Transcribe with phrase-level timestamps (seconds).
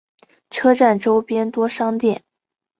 [0.49, 2.23] 车站周边多商店。